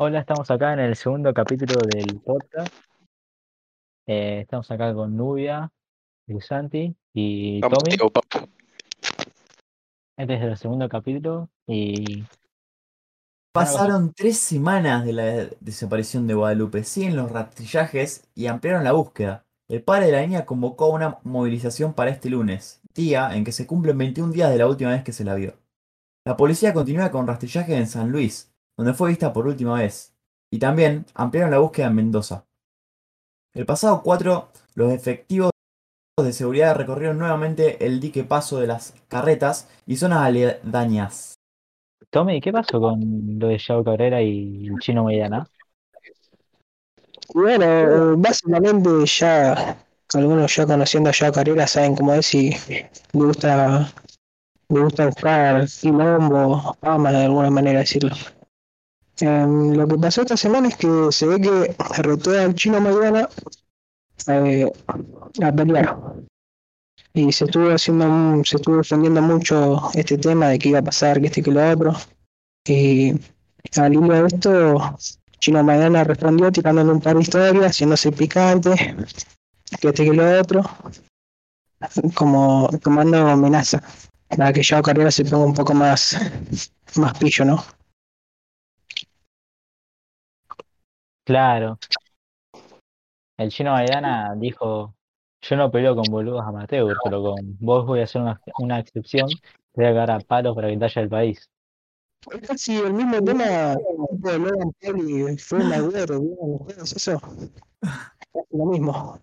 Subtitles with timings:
[0.00, 2.74] Hola, estamos acá en el segundo capítulo del podcast.
[4.06, 5.70] Eh, estamos acá con Nubia,
[6.40, 7.96] Santi y Vamos, Tommy.
[7.96, 8.48] tío, papu.
[10.16, 12.24] Este es el segundo capítulo y
[13.54, 15.24] Pasaron tres semanas de la
[15.60, 19.46] desaparición de Guadalupe, siguen los rastrillajes y ampliaron la búsqueda.
[19.68, 23.66] El padre de la niña convocó una movilización para este lunes, día en que se
[23.66, 25.54] cumplen 21 días de la última vez que se la vio.
[26.24, 30.14] La policía continúa con rastrillajes en San Luis, donde fue vista por última vez,
[30.50, 32.46] y también ampliaron la búsqueda en Mendoza.
[33.52, 35.50] El pasado 4, los efectivos
[36.22, 41.34] de seguridad recorrieron nuevamente el dique paso de las carretas y zonas aledañas.
[42.10, 43.00] Tommy, ¿qué pasó con
[43.38, 45.46] lo de Yao Cabrera y el chino Mediana?
[47.34, 53.92] Bueno, básicamente ya algunos ya conociendo a Joao Carrera saben cómo es y le gusta,
[54.68, 58.14] le gusta buscar quilombo, fama de alguna manera decirlo.
[59.20, 63.28] Em, lo que pasó esta semana es que se ve que retó al chino Maidana
[64.26, 64.70] eh,
[65.42, 65.96] a pelear.
[67.12, 71.20] Y se estuvo haciendo, se estuvo defendiendo mucho este tema de que iba a pasar,
[71.20, 71.94] que este que lo otro.
[72.66, 73.12] Y
[73.76, 74.96] al hilo de esto,
[75.38, 78.96] Chino Maidana respondió tirándole un par de historias, haciéndose picante,
[79.80, 80.62] que este que lo otro,
[82.14, 83.82] como tomando amenaza,
[84.28, 86.16] para que Joao Carrera se ponga un poco más,
[86.96, 87.64] más pillo, ¿no?
[91.24, 91.78] Claro.
[93.36, 94.94] El chino Maidana dijo,
[95.40, 99.28] yo no peleo con boludos amateur, pero con vos voy a hacer una, una excepción,
[99.74, 101.50] voy a cagar a palos para que te haya el país.
[102.32, 107.20] Es casi el mismo tema de Logan Paul y Mayweather, ¿vieron ustedes eso?
[107.80, 109.20] Casi lo mismo.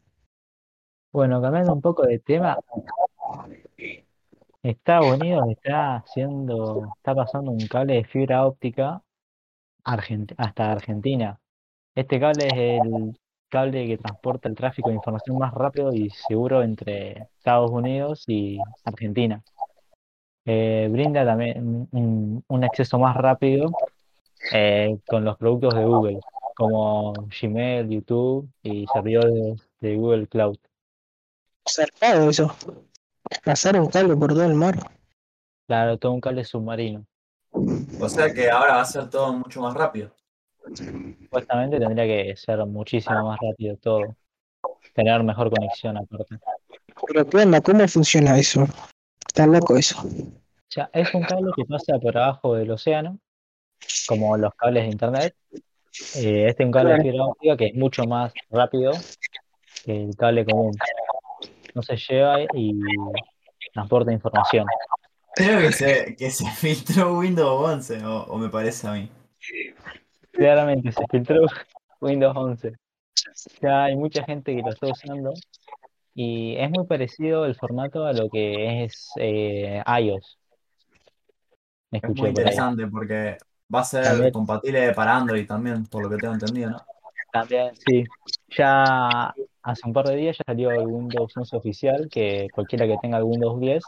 [1.11, 2.57] Bueno, cambiando un poco de tema,
[4.63, 9.01] Estados Unidos está haciendo, está pasando un cable de fibra óptica
[9.83, 11.39] hasta Argentina.
[11.95, 16.63] Este cable es el cable que transporta el tráfico de información más rápido y seguro
[16.63, 19.43] entre Estados Unidos y Argentina.
[20.45, 23.69] Eh, brinda también un, un acceso más rápido
[24.53, 26.19] eh, con los productos de Google,
[26.55, 30.57] como Gmail, YouTube y servidores de Google Cloud.
[31.69, 32.55] Zarpado eso.
[33.43, 34.77] Pasar un cable por todo el mar.
[35.67, 37.05] Claro, todo un cable submarino.
[37.51, 40.13] O sea que ahora va a ser todo mucho más rápido.
[40.73, 44.15] Supuestamente tendría que ser muchísimo más rápido todo.
[44.93, 46.37] Tener mejor conexión aparte.
[47.07, 47.61] Pero.
[47.63, 48.65] ¿Cómo funciona eso?
[49.27, 49.99] Está loco eso.
[50.01, 53.19] O sea, es un cable que pasa por abajo del océano,
[54.07, 55.35] como los cables de internet.
[56.15, 58.93] Eh, este es un cable de fibra óptica que es mucho más rápido
[59.83, 60.73] que el cable común.
[61.73, 62.73] No se lleva y
[63.73, 64.65] transporta información.
[65.35, 69.09] Creo que se, que se filtró Windows 11, o, o me parece a mí.
[70.31, 71.45] Claramente se filtró
[72.01, 72.73] Windows 11.
[73.61, 75.33] Ya hay mucha gente que lo está usando
[76.13, 80.37] y es muy parecido el formato a lo que es eh, iOS.
[81.91, 83.37] Me Es muy por interesante porque
[83.73, 84.31] va a ser También.
[84.31, 86.85] compatible para Android también, por lo que tengo entendido, ¿no?
[87.31, 88.03] También, sí.
[88.49, 89.33] Ya
[89.63, 93.17] hace un par de días ya salió el Windows 11 oficial, que cualquiera que tenga
[93.17, 93.83] el Windows 10,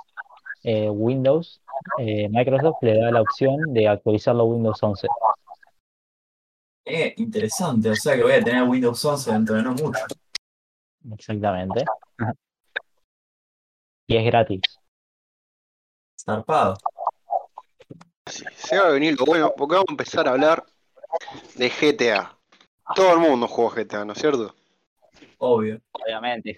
[0.64, 1.62] eh, Windows,
[2.00, 5.08] eh, Microsoft le da la opción de actualizarlo a Windows 11.
[6.86, 10.06] Eh, interesante, o sea que voy a tener Windows 11 dentro de no mucho.
[11.14, 11.86] Exactamente.
[14.08, 14.62] Y es gratis.
[16.20, 16.78] Zarpado.
[18.26, 20.66] Se va a venir lo bueno, porque vamos a empezar a hablar
[21.56, 22.38] de GTA.
[22.96, 24.54] Todo el mundo juega GTA, ¿no es cierto?
[25.46, 25.82] Obvio.
[25.92, 26.56] Obviamente,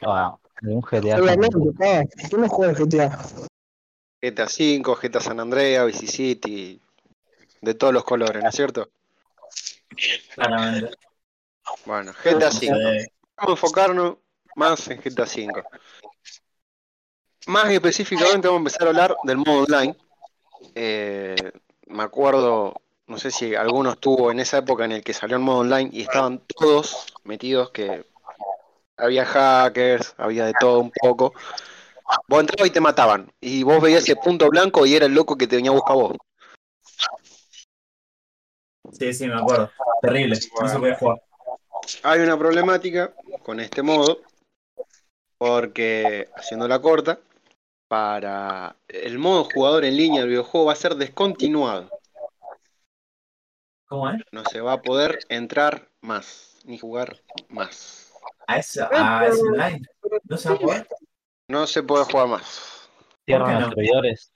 [0.62, 1.19] un GTA.
[1.19, 3.18] Obviamente, ¿quién no juega GTA?
[4.22, 6.79] GTA V, GTA San Andreas, Vice City,
[7.62, 8.90] de todos los colores, ¿no es cierto?
[10.35, 10.96] Claramente.
[11.85, 12.68] Bueno, GTA V.
[12.68, 13.07] Eh,
[13.38, 14.18] Vamos a enfocarnos
[14.56, 15.63] más en GTA V.
[17.47, 19.96] Más específicamente vamos a empezar a hablar del modo online.
[20.76, 21.52] Eh,
[21.88, 25.43] me acuerdo, no sé si alguno estuvo en esa época en el que salió el
[25.43, 28.05] modo online y estaban todos metidos, que
[28.97, 31.34] había hackers, había de todo un poco.
[32.28, 33.32] Vos entrabas y te mataban.
[33.42, 35.94] Y vos veías ese punto blanco y era el loco que te venía a buscar
[35.94, 36.18] a vos.
[38.92, 39.72] sí, sí, me acuerdo.
[40.02, 40.38] Terrible.
[40.62, 41.22] No se jugar.
[42.03, 43.14] Hay una problemática
[43.44, 44.22] con este modo,
[45.38, 47.20] porque haciendo la corta,
[47.88, 51.90] para el modo jugador en línea del videojuego va a ser descontinuado.
[53.88, 54.22] ¿Cómo es?
[54.32, 58.04] No se va a poder entrar más, ni jugar más.
[58.47, 59.82] A, esa, ah, ah, a ese online.
[60.24, 60.88] No se va a poder.
[61.47, 62.90] No se puede jugar más.
[63.26, 64.32] Cierran los servidores.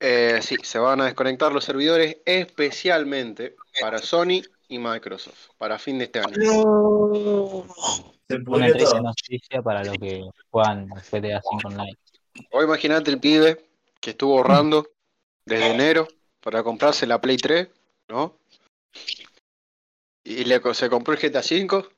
[0.00, 5.98] Eh, sí, se van a desconectar los servidores especialmente para Sony y Microsoft para fin
[5.98, 6.34] de este año.
[6.36, 7.64] No.
[8.28, 11.98] Se Una triste noticia para los que juegan GTA 5 Online.
[12.50, 13.64] O imagínate el pibe
[14.00, 14.86] que estuvo ahorrando
[15.46, 16.08] desde enero
[16.40, 17.68] para comprarse la Play 3,
[18.08, 18.36] ¿no?
[20.24, 21.88] Y le, se compró el GTA 5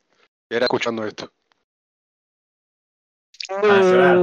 [0.50, 1.30] era escuchando esto.
[3.50, 4.22] Ah.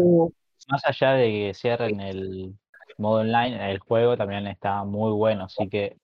[0.69, 2.53] Más allá de que cierren el
[2.97, 5.97] modo online, el juego también está muy bueno, así que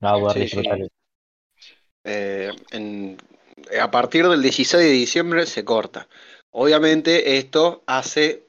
[0.00, 0.78] no va a poder disfrutar.
[2.04, 3.16] Eh, sí.
[3.80, 6.08] A partir del 16 de diciembre se corta.
[6.50, 8.46] Obviamente esto hace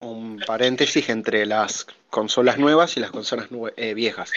[0.00, 4.30] un paréntesis entre las consolas nuevas y las consolas eh, viejas.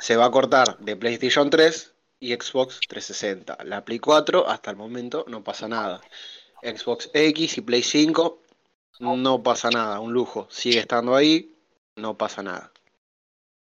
[0.00, 3.58] Se va a cortar de PlayStation 3, y Xbox 360.
[3.64, 6.00] La Play 4 hasta el momento no pasa nada.
[6.62, 8.42] Xbox X y Play 5
[9.00, 10.46] no pasa nada, un lujo.
[10.50, 11.54] Sigue estando ahí,
[11.96, 12.72] no pasa nada.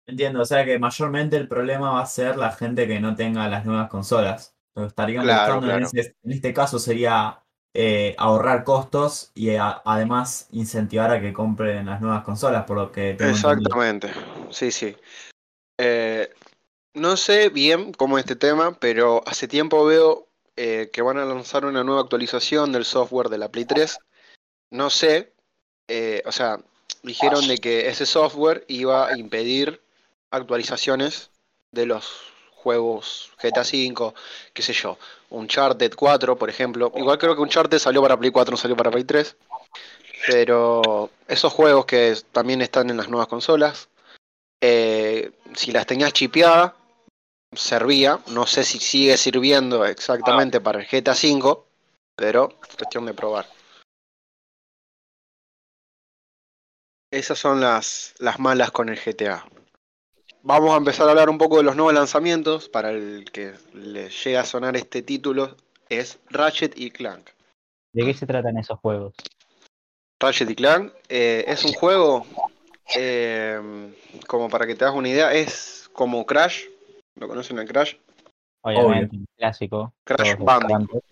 [0.06, 3.48] Entiendo, o sea que mayormente el problema va a ser la gente que no tenga
[3.48, 4.56] las nuevas consolas.
[4.74, 5.86] Lo que estarían Claro, buscando en, claro.
[5.86, 7.38] ese- en este caso sería
[7.74, 12.92] eh, ahorrar costos y a- además incentivar a que compren las nuevas consolas, por lo
[12.92, 13.70] que tengo entendido.
[13.70, 14.10] Exactamente,
[14.50, 14.94] sí, sí.
[15.78, 16.30] Eh,
[16.94, 21.24] no sé bien cómo es este tema, pero hace tiempo veo eh, que van a
[21.24, 23.98] lanzar una nueva actualización del software de la Play 3.
[24.70, 25.32] No sé,
[25.88, 26.60] eh, o sea,
[27.02, 29.80] dijeron de que ese software iba a impedir
[30.30, 31.30] actualizaciones
[31.70, 34.14] de los juegos GTA V,
[34.52, 34.98] qué sé yo,
[35.30, 36.92] Uncharted 4, por ejemplo.
[36.94, 39.36] Igual creo que Uncharted salió para Play 4, no salió para Play 3.
[40.28, 43.88] Pero esos juegos que también están en las nuevas consolas,
[44.60, 46.72] eh, si las tenías chipeadas,
[47.54, 48.20] servía.
[48.28, 51.58] No sé si sigue sirviendo exactamente para el GTA V,
[52.16, 53.46] pero cuestión de probar.
[57.10, 59.44] Esas son las, las malas con el GTA.
[60.44, 62.68] Vamos a empezar a hablar un poco de los nuevos lanzamientos.
[62.68, 65.56] Para el que le llega a sonar este título,
[65.88, 67.30] es Ratchet y Clank.
[67.92, 69.14] ¿De qué se tratan esos juegos?
[70.20, 72.26] Ratchet y Clank eh, es un juego,
[72.96, 73.60] eh,
[74.26, 76.71] como para que te hagas una idea, es como Crash.
[77.16, 77.94] ¿Lo conocen el Crash?
[78.62, 79.92] Obviamente, clásico.
[80.04, 81.04] Crash Bandicoot.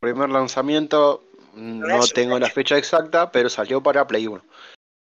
[0.00, 1.24] Primer lanzamiento,
[1.54, 4.42] no tengo la fecha exacta, pero salió para Play 1.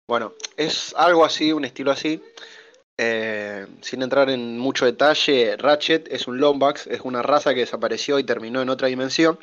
[0.08, 2.22] Bueno, es algo así, un estilo así.
[2.96, 8.18] Eh, sin entrar en mucho detalle, Ratchet es un Lombax, es una raza que desapareció
[8.18, 9.38] y terminó en otra dimensión.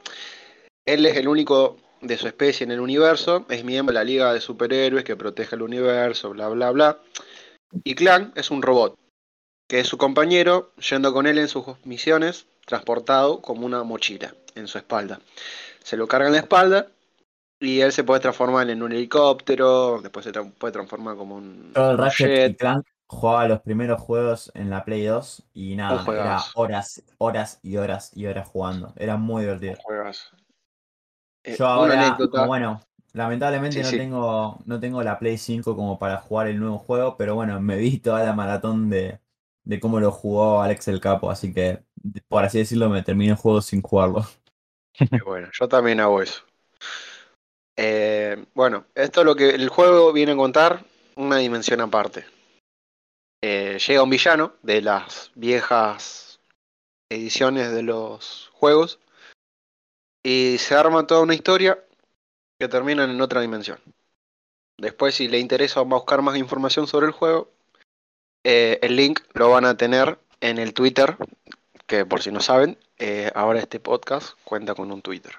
[0.86, 4.34] Él es el único de su especie en el universo, es miembro de la Liga
[4.34, 7.00] de Superhéroes que protege el universo, bla bla bla.
[7.84, 8.98] Y Clank es un robot,
[9.71, 14.68] que es su compañero, yendo con él en sus misiones, transportado como una mochila en
[14.68, 15.21] su espalda.
[15.83, 16.88] Se lo carga en la espalda
[17.59, 21.73] y él se puede transformar en un helicóptero, después se tra- puede transformar como un,
[21.75, 22.57] Yo el Ratchet y.
[22.57, 27.75] Clank jugaba los primeros juegos en la Play 2 y nada, era horas, horas y
[27.77, 28.94] horas y horas jugando.
[28.97, 29.77] Era muy divertido.
[31.44, 32.79] Eh, Yo ahora, bueno,
[33.13, 33.97] lamentablemente Sí, no sí.
[33.97, 37.77] tengo no tengo la Play 5 como para jugar el nuevo juego, pero bueno, me
[37.77, 39.19] vi toda la maratón de,
[39.71, 41.81] de cómo lo jugó Alex el Capo, así que
[42.27, 44.27] por así decirlo me terminé el juego sin jugarlo.
[45.25, 46.44] Bueno, yo también hago eso.
[47.77, 50.83] Eh, bueno, esto es lo que el juego viene a contar,
[51.15, 52.25] una dimensión aparte.
[53.42, 56.42] Eh, llega un villano de las viejas
[57.09, 58.99] ediciones de los juegos
[60.21, 61.81] y se arma toda una historia
[62.59, 63.80] que termina en otra dimensión.
[64.78, 67.49] Después, si le interesa buscar más información sobre el juego,
[68.44, 71.16] eh, el link lo van a tener en el Twitter,
[71.86, 75.33] que por si no saben, eh, ahora este podcast cuenta con un Twitter.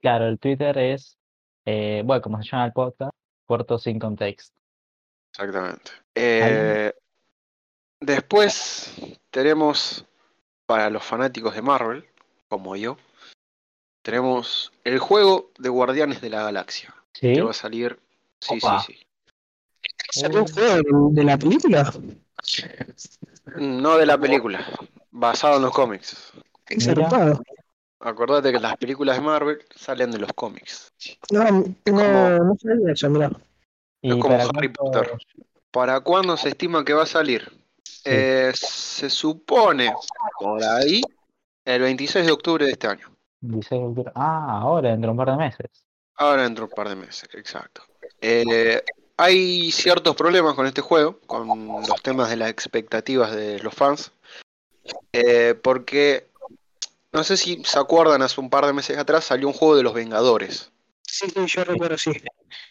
[0.00, 1.16] Claro, el Twitter es,
[1.64, 3.12] eh, bueno, como se llama el podcast,
[3.46, 4.54] corto sin contexto.
[5.32, 5.90] Exactamente.
[8.00, 8.94] Después
[9.30, 10.04] tenemos,
[10.66, 12.06] para los fanáticos de Marvel,
[12.48, 12.98] como yo,
[14.02, 17.32] tenemos el juego de Guardianes de la Galaxia, ¿Sí?
[17.32, 17.98] que va a salir...
[18.40, 18.80] Sí, Opa.
[18.82, 19.06] sí, sí.
[20.10, 21.92] ¿Salió un juego de la película?
[23.56, 24.64] No de la película,
[25.10, 26.32] basado en los cómics.
[26.80, 27.40] Zarpado.
[28.00, 30.92] Acordate que las películas de Marvel salen de los cómics.
[31.30, 33.30] No, no, no sabía eso, mirá.
[34.02, 35.10] ¿Y es como Harry cuánto- Potter.
[35.70, 37.50] ¿Para cuándo se estima que va a salir?
[38.04, 39.92] Eh, se supone
[40.38, 41.00] por ahí
[41.64, 43.10] el 26 de octubre de este año.
[43.40, 44.12] 16 de octubre.
[44.14, 45.66] Ah, ahora, dentro de un par de meses.
[46.16, 47.82] Ahora dentro de un par de meses, exacto.
[48.20, 48.82] Eh,
[49.16, 54.12] hay ciertos problemas con este juego, con los temas de las expectativas de los fans,
[55.12, 56.26] eh, porque
[57.12, 59.82] no sé si se acuerdan, hace un par de meses atrás salió un juego de
[59.82, 60.70] los Vengadores,
[61.06, 62.10] Sí, sí, yo recuerdo, sí.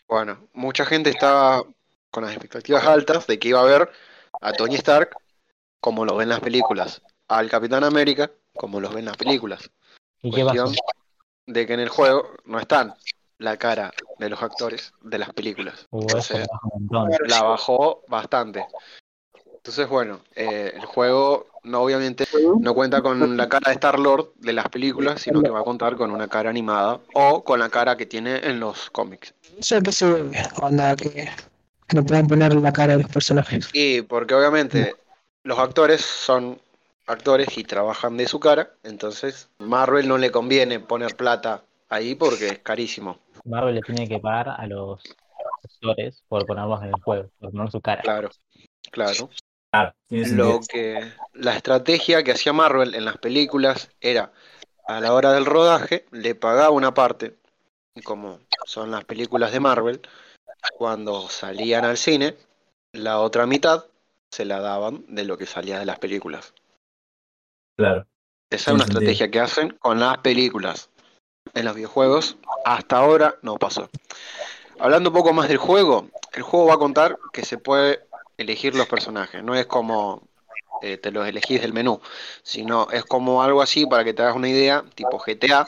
[0.07, 1.63] Bueno, mucha gente estaba
[2.11, 3.89] con las expectativas altas de que iba a ver
[4.41, 5.15] a Tony Stark
[5.79, 9.69] como lo ven las películas, al Capitán América como los ven en las películas.
[10.21, 10.45] ¿Y qué
[11.45, 12.95] de que en el juego no están
[13.43, 15.85] la cara de los actores de las películas.
[15.91, 16.47] Uh, Entonces,
[17.27, 18.65] la bajó bastante.
[19.57, 22.25] Entonces, bueno, eh, el juego no obviamente
[22.59, 25.63] no cuenta con la cara de Star Lord de las películas, sino que va a
[25.63, 29.33] contar con una cara animada o con la cara que tiene en los cómics.
[29.57, 30.05] Eso es que se
[30.61, 33.69] onda, que, que no pueden poner la cara de los personajes.
[33.73, 34.95] Y porque obviamente
[35.43, 36.59] los actores son
[37.07, 42.47] actores y trabajan de su cara, entonces Marvel no le conviene poner plata ahí porque
[42.47, 43.19] es carísimo.
[43.45, 45.01] Marvel le tiene que pagar a los
[45.63, 48.01] actores por ponerlos en el juego, por poner su cara.
[48.01, 48.29] Claro,
[48.91, 49.29] claro.
[50.09, 54.31] Lo que la estrategia que hacía Marvel en las películas era
[54.87, 57.37] a la hora del rodaje le pagaba una parte,
[57.95, 60.01] y como son las películas de Marvel,
[60.77, 62.35] cuando salían al cine,
[62.91, 63.85] la otra mitad
[64.31, 66.53] se la daban de lo que salía de las películas.
[67.77, 68.05] Claro.
[68.49, 69.01] Esa es una sentido.
[69.01, 70.91] estrategia que hacen con las películas.
[71.53, 73.89] En los videojuegos, hasta ahora no pasó.
[74.79, 78.05] Hablando un poco más del juego, el juego va a contar que se puede
[78.37, 79.43] elegir los personajes.
[79.43, 80.23] No es como
[80.81, 82.01] eh, te los elegís del menú,
[82.41, 85.67] sino es como algo así para que te hagas una idea, tipo GTA,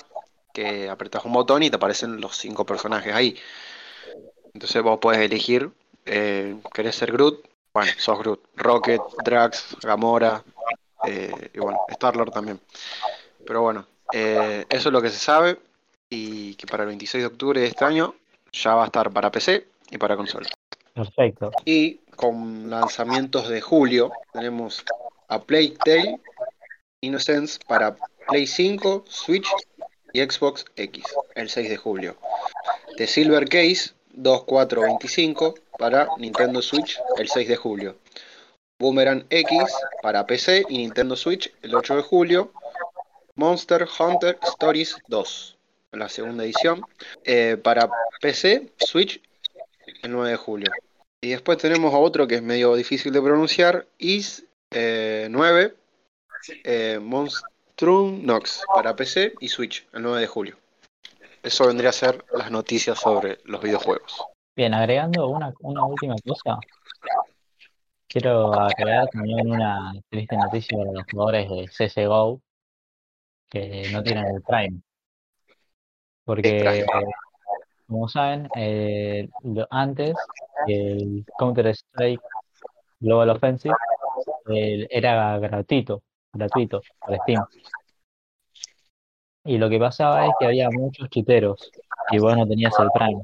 [0.51, 3.37] que apretas un botón y te aparecen los cinco personajes ahí.
[4.53, 5.69] Entonces vos podés elegir,
[6.05, 7.47] eh, ¿querés ser Groot?
[7.73, 8.41] Bueno, sos Groot.
[8.55, 10.43] Rocket, Drax, Gamora,
[11.05, 12.59] eh, y bueno, Star-Lord también.
[13.45, 15.59] Pero bueno, eh, eso es lo que se sabe
[16.15, 18.15] y que para el 26 de octubre de este año
[18.51, 20.47] ya va a estar para PC y para consola.
[20.93, 21.51] Perfecto.
[21.65, 24.83] Y con lanzamientos de julio tenemos
[25.27, 26.19] a Plague Tale
[27.01, 27.95] Innocence para
[28.27, 29.47] Play 5, Switch
[30.13, 31.03] y Xbox X
[31.35, 32.15] el 6 de julio.
[32.97, 37.95] The Silver Case 2425 para Nintendo Switch el 6 de julio.
[38.79, 39.59] Boomerang X
[40.01, 42.51] para PC y Nintendo Switch el 8 de julio.
[43.35, 45.54] Monster Hunter Stories 2,
[45.99, 46.81] la segunda edición,
[47.23, 47.89] eh, para
[48.21, 49.21] PC, Switch
[50.03, 50.71] el 9 de julio.
[51.21, 55.75] Y después tenemos a otro que es medio difícil de pronunciar, Is eh, 9,
[56.63, 60.57] eh, Monstrum Nox para PC y Switch el 9 de julio.
[61.41, 64.23] Eso vendría a ser las noticias sobre los videojuegos.
[64.55, 66.59] Bien, agregando una, una última cosa,
[68.07, 72.41] quiero agregar también una triste noticia para los jugadores de CSGO
[73.49, 74.81] que no tienen el Prime.
[76.25, 77.05] Porque, Prime?
[77.87, 80.15] como saben, eh, lo- antes
[80.67, 82.21] el Counter-Strike
[82.99, 83.75] Global Offensive
[84.49, 86.01] eh, era gratuito,
[86.33, 87.45] gratuito para Steam.
[89.43, 91.71] Y lo que pasaba es que había muchos chiteros
[92.09, 93.21] y vos no tenías el Prime.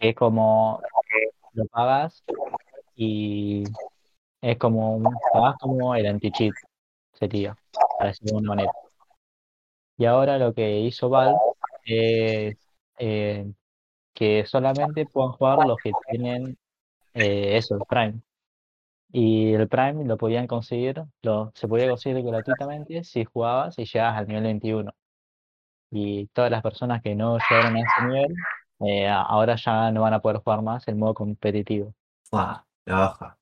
[0.00, 0.80] Es como
[1.52, 2.24] lo pagas
[2.96, 3.64] y
[4.40, 6.54] es como un- pagás como el anti-cheat
[7.12, 7.54] sería,
[7.98, 8.72] para decirlo de alguna manera.
[9.98, 11.38] Y ahora lo que hizo Valve
[11.84, 12.56] es
[12.98, 13.52] eh,
[14.14, 16.58] que solamente puedan jugar los que tienen
[17.14, 18.20] eh, eso, el Prime.
[19.12, 24.18] Y el Prime lo podían conseguir, lo, se podía conseguir gratuitamente si jugabas y llegabas
[24.18, 24.92] al nivel 21.
[25.90, 28.34] Y todas las personas que no llegaron a ese nivel,
[28.80, 31.94] eh, ahora ya no van a poder jugar más el modo competitivo.
[32.86, 33.38] La baja.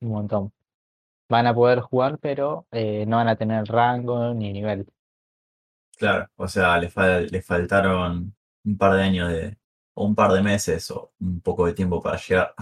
[0.00, 0.52] Un montón.
[1.28, 4.86] Van a poder jugar, pero eh, no van a tener rango ni nivel.
[6.00, 9.58] Claro, o sea, le, fal- le faltaron un par de años de,
[9.94, 12.54] o un par de meses o un poco de tiempo para llegar.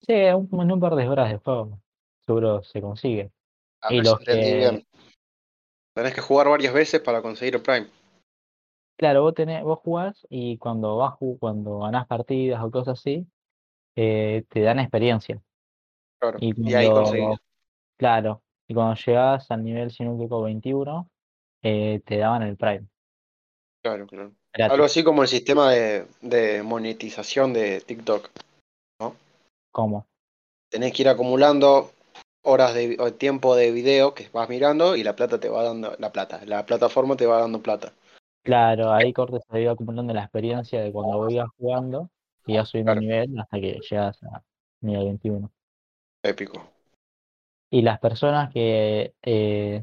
[0.00, 1.80] Sí, un- en un par de horas de juego
[2.24, 3.32] seguro se consigue.
[3.82, 4.86] A Y los que- bien.
[5.94, 7.88] Tenés que jugar varias veces para conseguir el Prime.
[8.96, 13.26] Claro, vos tenés, vos jugás y cuando vas cuando ganás partidas o cosas así,
[13.96, 15.42] eh, te dan experiencia.
[16.20, 16.38] Claro.
[16.40, 17.38] Y Y ahí cuando- conseguís.
[17.98, 21.10] Claro, y cuando llegabas al nivel, si no me equivoco, 21,
[21.62, 22.86] eh, te daban el Prime.
[23.82, 24.32] Claro, claro.
[24.52, 24.72] gratis.
[24.72, 28.30] Algo así como el sistema de, de monetización de TikTok.
[29.72, 30.06] ¿Cómo?
[30.70, 31.92] Tenés que ir acumulando
[32.42, 35.94] horas de o tiempo de video que vas mirando y la plata te va dando
[35.98, 36.40] la plata.
[36.46, 37.92] La plataforma te va dando plata.
[38.42, 42.10] Claro, ahí cortes se iba acumulando la experiencia de cuando ibas jugando
[42.46, 43.00] y ibas subiendo Claro.
[43.00, 44.42] el nivel hasta que llegas a
[44.80, 45.50] nivel 21.
[46.22, 46.64] Épico.
[47.70, 49.82] Y las personas que eh,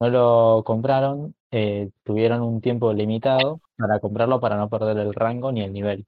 [0.00, 5.52] no lo compraron eh, tuvieron un tiempo limitado para comprarlo para no perder el rango
[5.52, 6.06] ni el nivel.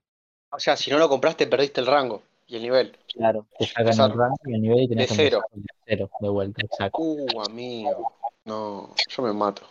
[0.51, 2.97] O sea, si no lo compraste, perdiste el rango y el nivel.
[3.13, 5.43] Claro, te sacan el rango y el nivel y tenés de que cero.
[5.53, 6.99] de cero de vuelta, exacto.
[7.01, 8.13] Uh, amigo.
[8.45, 9.63] No, yo me mato.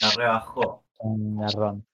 [0.00, 0.82] La rebajó.
[0.98, 1.86] Un garrón.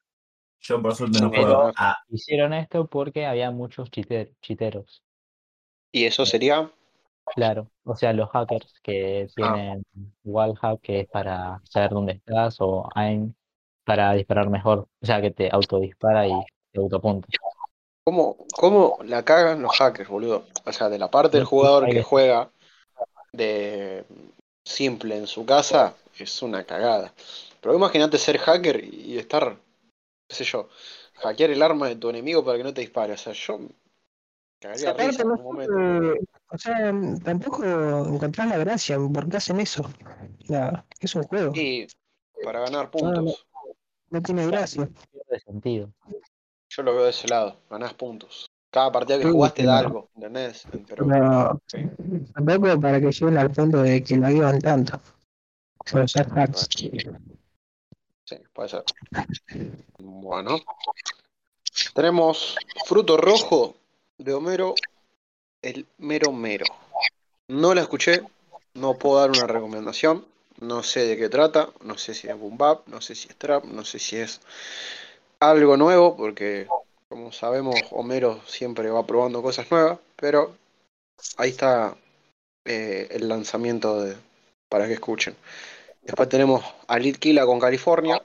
[0.60, 1.72] Yo por suerte no juego.
[1.76, 5.02] Ah, Hicieron esto porque había muchos chite- chiteros.
[5.92, 6.70] Y eso sería.
[7.34, 9.84] Claro, o sea, los hackers que tienen
[10.24, 13.34] wallhack, que es para saber dónde estás, o aim
[13.84, 16.32] para disparar mejor, o sea, que te autodispara y
[16.72, 17.28] te autopunta.
[18.04, 20.44] ¿Cómo, ¿Cómo la cagan los hackers, boludo?
[20.64, 22.50] O sea, de la parte del jugador que juega
[23.32, 24.04] de
[24.64, 27.12] simple en su casa, es una cagada.
[27.60, 29.56] Pero imagínate ser hacker y estar,
[30.28, 30.68] qué sé yo,
[31.16, 33.14] hackear el arma de tu enemigo para que no te dispare.
[33.14, 33.58] O sea, yo
[34.60, 36.14] cagaría Aparte, risa en no momento.
[36.50, 36.92] o sea,
[37.24, 39.88] tampoco encontrás la gracia por qué hacen eso.
[40.40, 41.86] Ya, es un juego, Y
[42.44, 43.46] para ganar puntos.
[44.10, 44.88] no tiene gracia.
[45.12, 45.90] Pierde sentido.
[46.70, 48.50] Yo lo veo de ese lado, ganás puntos.
[48.70, 50.66] Cada partida que Sí, jugaste da pero- algo, ¿entendés?
[50.86, 51.62] Pero Pero
[52.34, 55.00] tampoco para que lleguen al punto de que lo vivan tanto.
[55.90, 56.68] Por usar hacks.
[56.70, 58.84] sí, puede ser.
[59.98, 60.58] Bueno.
[61.94, 63.74] Tenemos fruto rojo
[64.18, 64.74] de Homero,
[65.62, 66.66] el mero mero.
[67.48, 68.22] No la escuché,
[68.74, 70.26] no puedo dar una recomendación.
[70.60, 73.36] No sé de qué trata, no sé si es boom bap, no sé si es
[73.36, 74.40] trap, no sé si es
[75.38, 76.66] algo nuevo, porque
[77.08, 80.56] como sabemos, Homero siempre va probando cosas nuevas, pero
[81.36, 81.96] ahí está
[82.64, 84.16] eh, el lanzamiento de,
[84.68, 85.36] para que escuchen.
[86.02, 88.20] Después tenemos a Lid Killa con California.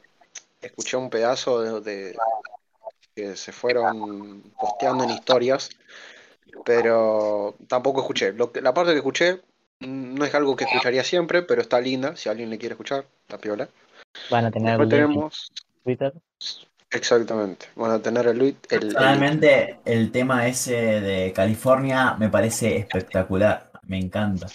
[0.60, 2.16] Escuché un pedazo de-
[3.16, 5.70] que se fueron posteando en historias,
[6.66, 8.34] pero tampoco escuché.
[8.34, 9.42] Lo que- la parte que escuché
[9.82, 12.16] mm, no es algo que escucharía siempre, pero está linda.
[12.16, 13.70] Si alguien le quiere escuchar, está piola.
[14.30, 15.52] Van a tener Después en tenemos,
[15.84, 16.14] Twitter.
[16.92, 22.78] exactamente, van a tener el, el, el- Personalmente, el tema ese de California me parece
[22.78, 23.72] espectacular.
[23.84, 24.48] Me encanta.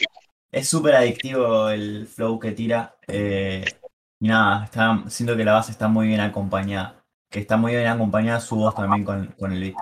[0.52, 2.96] Es súper adictivo el flow que tira.
[3.08, 3.80] eh,
[4.20, 6.97] y nada, está, siento que la base está muy bien acompañada.
[7.30, 9.74] Que está muy bien acompañada su voz también con, con el beat.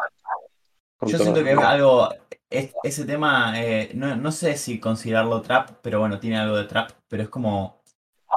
[0.99, 2.09] con Yo siento que es algo.
[2.51, 6.65] es- ese tema, eh, no, no sé si considerarlo trap, pero bueno, tiene algo de
[6.65, 6.91] trap.
[7.09, 7.81] Pero es como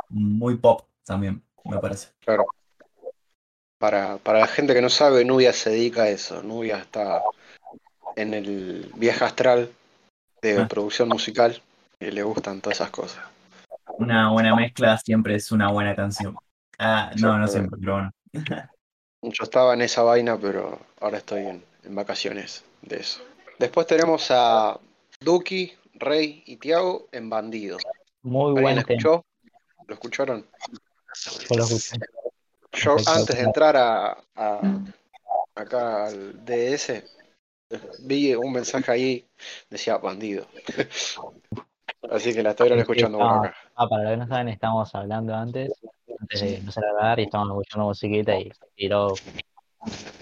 [0.09, 2.09] muy pop también, me parece.
[2.23, 2.45] Claro.
[3.79, 6.43] Para, para la gente que no sabe, Nubia se dedica a eso.
[6.43, 7.21] Nubia está
[8.15, 9.71] en el viaje astral
[10.41, 10.67] de Ah.
[10.67, 11.61] producción musical
[11.99, 13.23] y le gustan todas esas cosas.
[13.97, 16.35] Una buena mezcla siempre es una buena canción.
[16.77, 18.11] Ah, no, no siempre, pero bueno.
[19.21, 23.21] Yo estaba en esa vaina, pero ahora estoy en, en vacaciones de eso.
[23.57, 24.79] Después tenemos a
[25.19, 27.77] Duki, Rey y Tiago en Bandido.
[28.21, 28.97] Muy ¿Alguien buen lo tema.
[28.97, 29.25] escuchó?
[29.87, 30.45] ¿Lo escucharon?
[31.49, 31.99] Yo lo escuché.
[32.71, 34.79] Yo antes de entrar a, a-
[35.55, 37.03] acá al DS
[37.99, 39.25] vi un mensaje ahí
[39.69, 40.47] decía bandido.
[42.09, 43.53] Así que la estoy ahora escuchando acá.
[43.75, 45.73] Ah, para los que no saben, estábamos hablando antes,
[46.19, 49.13] antes de empezar a grabar, y estábamos escuchando musiquita y tiró,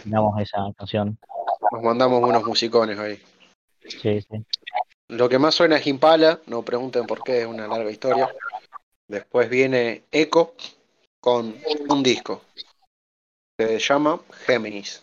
[0.03, 1.17] tiramos esa canción.
[1.71, 3.21] Nos mandamos unos musicones ahí.
[3.87, 4.45] Sí, sí.
[5.09, 8.33] Lo que más suena es Impala, no pregunten por qué, es una larga historia.
[9.07, 10.53] Después viene Echo
[11.21, 11.55] con
[11.89, 12.41] un disco
[13.57, 15.01] que se llama Géminis.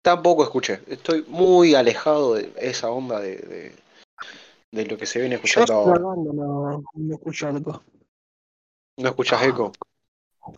[0.00, 3.72] Tampoco escuché, estoy muy alejado de esa onda de, de,
[4.72, 6.22] de lo que se viene Yo escuchando estoy ahora.
[6.32, 7.82] no, no escucho algo.
[8.96, 9.72] ¿No escuchas Echo?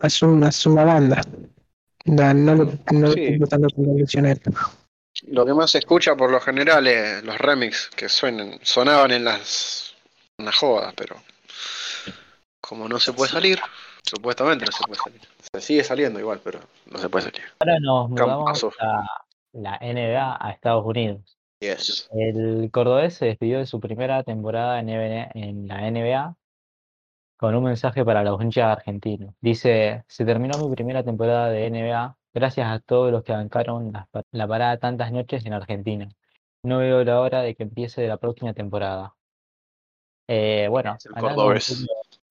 [0.01, 1.21] Es una, es una banda.
[2.05, 3.37] No, no, le- no Sí.
[3.41, 4.51] estoy esto.
[5.27, 9.23] Lo que más se escucha por lo general es los remix que suenan, sonaban en
[9.23, 9.93] las,
[10.37, 11.15] en las jodas, pero
[12.61, 13.59] como no se puede salir,
[14.03, 15.21] supuestamente no se puede salir.
[15.53, 16.59] Se sigue saliendo igual, pero
[16.91, 17.41] no se puede salir.
[17.59, 19.05] Ahora nos mudamos a
[19.53, 21.37] la NBA a Estados Unidos.
[21.61, 22.09] Yes.
[22.11, 26.35] El cordobés se despidió de su primera temporada en la NBA
[27.37, 29.33] con un mensaje para los hinchas argentinos.
[29.41, 34.07] Dice, se terminó mi primera temporada de NBA gracias a todos los que bancaron la,
[34.11, 36.09] pa- la parada tantas noches en Argentina.
[36.63, 39.15] No veo la hora de que empiece la próxima temporada.
[40.27, 40.97] Eh, bueno,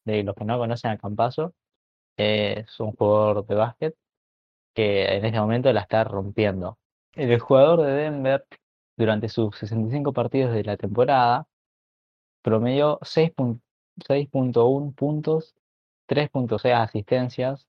[0.05, 1.55] de los que no conocen a Campazo,
[2.17, 3.97] eh, es un jugador de básquet
[4.75, 6.79] que en este momento la está rompiendo.
[7.15, 8.47] El jugador de Denver,
[8.97, 11.47] durante sus 65 partidos de la temporada,
[12.43, 12.99] promedió
[13.97, 15.55] 6.1 puntos,
[16.09, 17.67] 3.6 asistencias,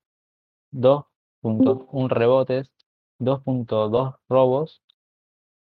[0.72, 2.72] 2.1 rebotes,
[3.20, 4.82] 2.2 robos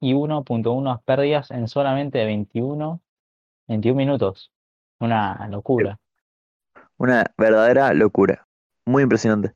[0.01, 3.01] y 1.1 pérdidas en solamente 21,
[3.69, 4.51] 21 minutos.
[5.01, 5.99] Una locura.
[6.97, 8.47] Una verdadera locura.
[8.87, 9.55] Muy impresionante.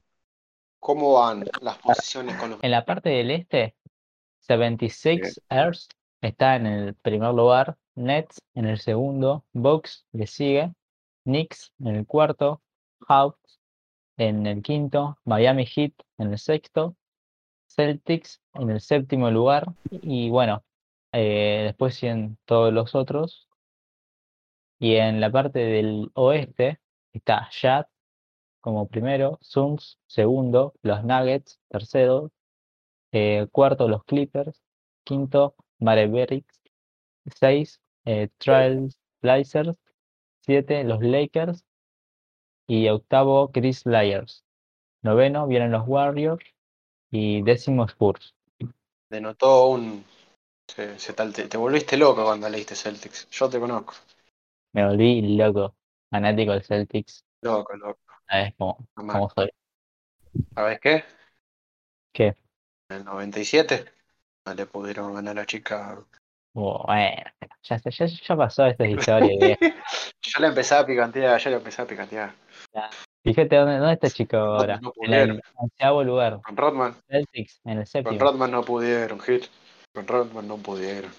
[0.80, 2.62] ¿Cómo van las posiciones con los...
[2.62, 3.74] En la parte del este,
[4.40, 5.88] 76 ers
[6.20, 10.72] está en el primer lugar, Nets en el segundo, Bucks le sigue,
[11.26, 12.62] Knicks en el cuarto,
[13.08, 13.60] Hawks
[14.16, 16.96] en el quinto, Miami Heat en el sexto,
[17.68, 19.66] Celtics en el séptimo lugar.
[19.90, 20.64] Y bueno,
[21.12, 23.48] eh, después siguen todos los otros.
[24.78, 26.80] Y en la parte del oeste
[27.12, 27.86] está Jazz
[28.60, 32.32] como primero, Suns segundo, los Nuggets tercero,
[33.12, 34.60] eh, cuarto los Clippers,
[35.04, 36.60] quinto Mavericks,
[37.26, 39.76] seis eh, Trails Blazers,
[40.46, 41.64] siete los Lakers
[42.68, 44.44] y octavo Chris Lyers.
[45.02, 46.44] Noveno vienen los Warriors
[47.10, 48.34] y décimo Spurs.
[49.10, 50.04] Denotó un.
[50.68, 53.28] Se, se tal- te, te volviste loco cuando leíste Celtics.
[53.30, 53.94] Yo te conozco.
[54.72, 55.74] Me volví loco,
[56.10, 57.24] fanático del Celtics.
[57.42, 58.12] Loco, loco.
[58.28, 59.50] ¿Sabes cómo, cómo soy?
[60.54, 61.04] ¿Sabes qué?
[62.12, 62.34] ¿Qué?
[62.88, 63.84] En el 97
[64.44, 66.08] no le pudieron ganar a Chicago.
[66.56, 67.22] Bueno,
[67.62, 69.28] ya, ya, ya- ya pasó esta historia.
[69.60, 69.76] viejo.
[70.22, 72.32] Yo le empecé a picantear, yo le empecé a picantear.
[73.22, 74.80] Fíjate dónde, dónde está Chicago No- ahora.
[74.80, 76.40] no en el onceavo lugar.
[76.42, 78.18] Con Rodman, Celtics en el con séptimo.
[78.18, 79.44] Rodman no pudieron, Hit.
[79.94, 81.10] Con Rodman no pudieron.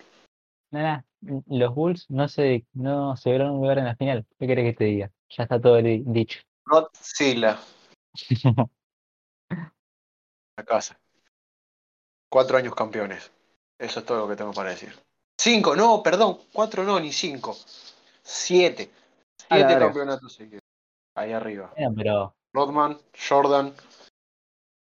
[0.72, 4.26] Nada, los Bulls no se, no se dieron un lugar en la final.
[4.40, 5.12] ¿Qué querés que te diga?
[5.30, 6.40] Ya está todo di- dicho.
[6.66, 7.60] Godzilla,
[9.50, 11.00] la casa.
[12.30, 13.32] Cuatro años campeones.
[13.80, 14.92] Eso es todo lo que tengo para decir.
[15.48, 17.56] Cinco, no, perdón, cuatro no, ni cinco.
[18.22, 18.92] Siete.
[19.48, 20.60] Siete campeonatos seguidos.
[21.16, 21.74] Ahí arriba.
[21.96, 22.98] Pero Rodman,
[23.30, 23.74] Jordan,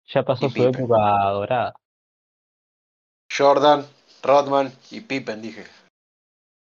[0.07, 0.73] ya pasó su Pippen.
[0.85, 0.97] época
[1.29, 1.75] dorada.
[3.31, 3.85] Jordan,
[4.23, 5.63] Rodman y Pippen, dije.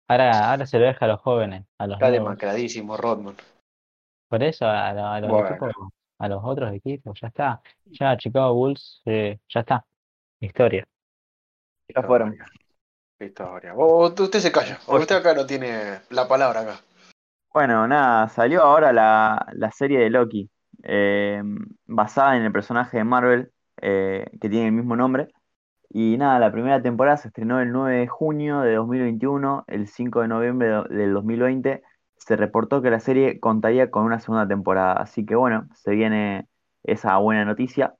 [0.09, 2.25] Ahora, ahora se lo deja a los jóvenes, a los Está nuevos.
[2.27, 3.37] demacradísimo Rodman.
[4.27, 5.47] Por eso a, lo- a los Bueno.
[5.47, 5.71] equipos,
[6.19, 7.61] a los otros equipos, ya está.
[7.85, 9.85] Ya Chicago Bulls, eh, ya está.
[10.41, 10.85] Historia.
[11.87, 12.37] Ya fueron.
[13.19, 13.73] Historia.
[13.75, 16.75] Usted se calla, porque usted acá no tiene la palabra acá.
[17.53, 20.49] Bueno, nada, salió ahora la, la serie de Loki,
[20.83, 21.41] eh,
[21.85, 23.51] basada en el personaje de Marvel,
[23.81, 25.29] eh, que tiene el mismo nombre.
[25.89, 30.21] Y nada, la primera temporada se estrenó el 9 de junio de 2021, el 5
[30.21, 31.83] de noviembre de- del 2020
[32.17, 34.93] se reportó que la serie contaría con una segunda temporada.
[34.93, 36.47] Así que bueno, se viene
[36.83, 37.93] esa buena noticia.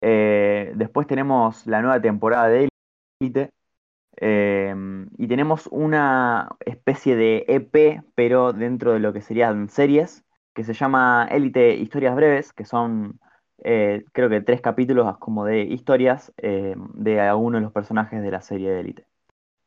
[0.00, 2.68] Eh, después tenemos la nueva temporada de
[3.20, 3.50] Elite.
[4.16, 4.74] Eh,
[5.18, 10.74] y tenemos una especie de EP, pero dentro de lo que serían series, que se
[10.74, 13.18] llama Elite Historias Breves, que son
[13.64, 18.30] eh, creo que tres capítulos como de historias eh, de algunos de los personajes de
[18.30, 19.06] la serie de Elite.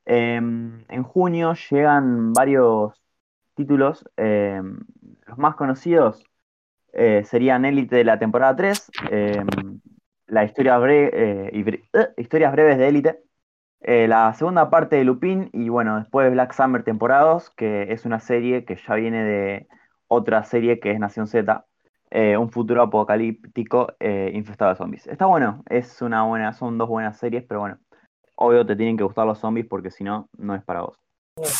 [0.05, 3.01] Eh, en junio llegan varios
[3.55, 6.23] títulos, los más conocidos
[6.97, 9.43] eh, serían Elite de la temporada 3, eh,
[10.27, 11.51] la historia eh,
[12.15, 13.19] historias breves de Elite,
[13.81, 18.05] eh, la segunda parte de Lupin y bueno, después Black Summer temporada 2, que es
[18.05, 19.67] una serie que ya viene de
[20.07, 21.65] otra serie que es Nación Z,
[22.09, 25.07] eh, un futuro apocalíptico eh, infestado de zombies.
[25.07, 27.77] Está bueno, es una buena, son dos buenas series, pero bueno,
[28.35, 30.99] obvio te tienen que gustar los zombies porque si no, no es para vos.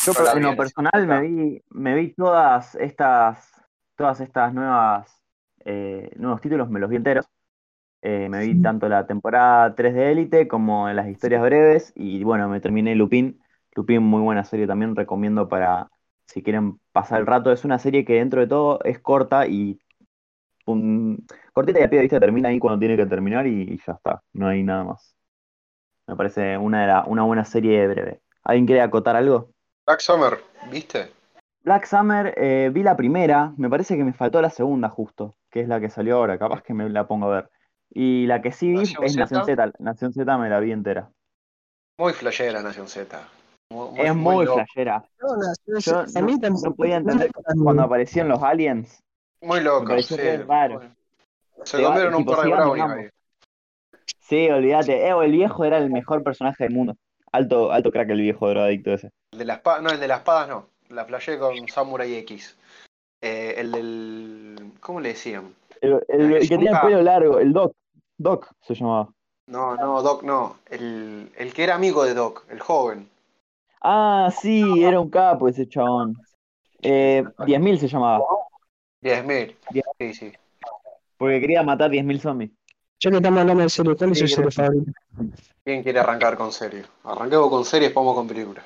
[0.04, 3.52] Yo en lo personal me vi, me vi todas estas,
[3.94, 5.22] todas estas nuevas,
[6.16, 7.28] nuevos títulos, me los vi enteros.
[8.02, 12.48] Eh, me vi tanto la temporada 3 de Élite como las historias breves y bueno,
[12.48, 13.40] me terminé Lupin.
[13.74, 15.90] Lupin, muy buena serie también, recomiendo para
[16.26, 17.52] si quieren pasar el rato.
[17.52, 19.78] Es una serie que dentro de todo es corta y
[20.66, 21.16] um,
[21.52, 23.94] cortita y a pie de vista termina ahí cuando tiene que terminar y, y ya
[23.94, 25.16] está, no hay nada más.
[26.06, 28.20] Me parece una, de la- una buena serie breve.
[28.44, 29.50] ¿Alguien quiere acotar algo?
[29.86, 30.38] Black Summer,
[30.70, 31.10] ¿viste?
[31.62, 35.60] Black Summer, eh, vi la primera, me parece que me faltó la segunda justo, que
[35.60, 37.50] es la que salió ahora, capaz que me la pongo a ver.
[37.92, 39.20] Y la que sí vi ¿Nación es Z?
[39.20, 41.10] Nación Z, Nación Z me la vi entera.
[41.98, 43.28] Muy flashera Nación Z.
[43.70, 44.56] Muy, Es muy loco.
[44.58, 45.04] flashera.
[45.20, 47.30] No, no, no, Yo también- no podía entender
[47.62, 49.02] cuando aparecían los aliens.
[49.40, 50.16] Muy loco, sí.
[50.46, 50.82] raro.
[51.64, 53.08] Se comieron un par de ahí.
[54.20, 55.06] Sí, olvídate.
[55.06, 56.96] Eh, el viejo era el mejor personaje del mundo.
[57.32, 59.10] Alto, alto crack el viejo drogadicto ese.
[59.32, 60.68] El de la espada, no, el de las espadas no.
[60.88, 62.56] La flashé con Samurai X.
[63.20, 64.72] Eh, el del.
[64.80, 65.54] ¿Cómo le decían?
[65.80, 67.74] El, el- el que tenía el pelo largo, el Doc.
[68.18, 69.12] Doc se llamaba.
[69.46, 70.58] No, no, Doc no.
[70.70, 73.08] El, el que era amigo de Doc, el joven.
[73.82, 76.16] Ah, sí, era un capo ese chabón.
[76.82, 78.24] Eh, 10.000 se llamaba.
[79.02, 79.56] 10.000.
[79.70, 79.84] Diez.
[79.98, 80.32] Sí, sí.
[81.16, 82.50] Porque quería matar 10.000 zombies.
[82.98, 84.54] Ya que estamos hablando de serie, ¿cuál es serie gracias.
[84.66, 84.92] favorita?
[85.62, 86.84] ¿Quién quiere arrancar con serie?
[87.04, 88.64] Arranquemos con series, vamos con películas.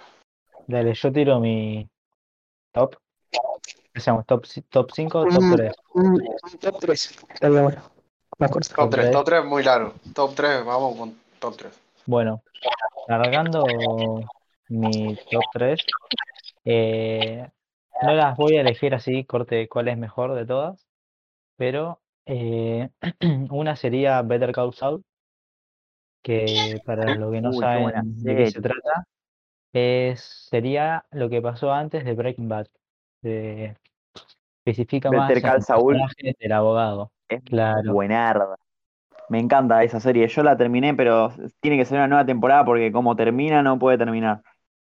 [0.67, 1.89] Dale, yo tiro mi
[2.73, 2.95] top.
[4.27, 5.57] Top, top 5 top Mm.
[5.57, 5.73] 3.
[5.95, 7.19] Un, un top 3.
[7.35, 7.83] Estaría bueno.
[8.39, 8.75] Más corto.
[8.75, 9.13] Top 3, tres.
[9.13, 9.95] top 3 muy largo.
[10.15, 11.81] Top 3, vamos con top 3.
[12.07, 12.43] Bueno,
[13.07, 13.65] cargando
[14.69, 15.81] mi top 3,
[18.03, 20.87] no las voy a elegir así, corte cuál es mejor de todas,
[21.57, 22.89] pero eh,
[23.51, 25.05] una sería Better Call Saul,
[26.23, 29.05] que para los que no Uy, saben de qué se trata,
[29.73, 32.67] es, sería lo que pasó antes de Breaking Bad.
[33.23, 33.77] Se
[34.65, 37.13] especifica más el del abogado.
[37.29, 37.93] es Claro.
[37.93, 38.57] buenarda.
[39.29, 40.27] Me encanta esa serie.
[40.27, 43.97] Yo la terminé, pero tiene que ser una nueva temporada porque como termina no puede
[43.99, 44.43] terminar.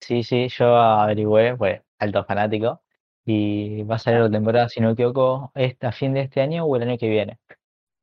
[0.01, 2.83] Sí, sí, yo averigüé, pues, alto fanático,
[3.25, 6.43] y va a salir la temporada, si no me equivoco, este, a fin de este
[6.43, 7.39] año o el año que viene.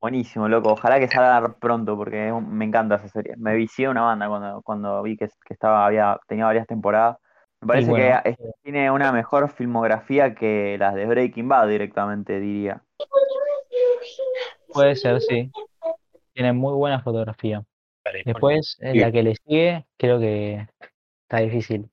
[0.01, 0.73] Buenísimo, loco.
[0.73, 3.35] Ojalá que salga pronto porque me encanta esa serie.
[3.37, 7.17] Me vicié una banda cuando, cuando vi que, que estaba, había, tenía varias temporadas.
[7.63, 12.83] Me parece bueno, que tiene una mejor filmografía que las de Breaking Bad directamente, diría.
[14.73, 15.49] puede ser, sí.
[16.33, 17.63] Tiene muy buena fotografía.
[18.25, 20.67] Después, en la que le sigue, creo que
[21.21, 21.89] está difícil.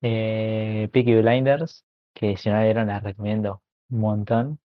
[0.00, 4.60] Eh, Peaky Blinders, que si no la vieron la recomiendo un montón,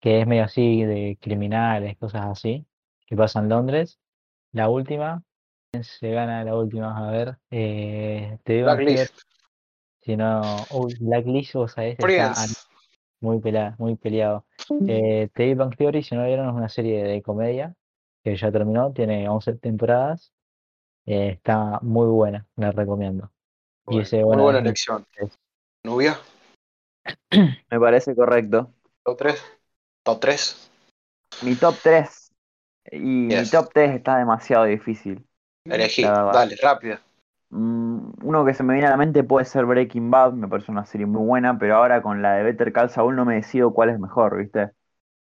[0.00, 2.64] que es medio así de criminales, cosas así,
[3.04, 3.98] que pasa en Londres.
[4.52, 5.24] La última,
[5.72, 6.96] ¿quién se gana la última?
[6.96, 9.31] A ver, eh, te digo Blacklist.
[10.02, 12.34] Si no, uy, Blacklist, vos sabés, está
[13.20, 14.44] muy peleado, muy peleado.
[14.86, 17.74] Eh, The Big Bang Theory, si no la vieron, es una serie de comedia
[18.22, 20.32] que ya terminó, tiene 11 temporadas,
[21.06, 23.30] eh, está muy buena, la recomiendo.
[23.86, 25.06] Y Bueno, ese, muy buena es elección.
[25.84, 26.18] Nubia,
[27.70, 28.72] Me parece correcto.
[29.04, 29.44] top 3.
[30.04, 30.70] Top 3.
[31.42, 32.32] Mi top 3.
[32.92, 35.24] Y mi top 3 está demasiado difícil.
[35.64, 36.02] Elegí.
[36.02, 36.98] Dale, rápido.
[37.52, 40.72] Mm, uno que se me viene a la mente puede ser Breaking Bad, me parece
[40.72, 43.74] una serie muy buena, pero ahora con la de Better Call Saul no me decido
[43.74, 44.70] cuál es mejor, ¿viste?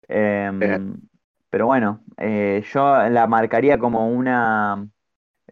[0.08, 1.10] Em, Bien.
[1.50, 4.88] pero bueno, eh, yo la marcaría como una